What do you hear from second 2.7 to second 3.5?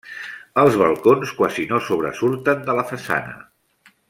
de la façana.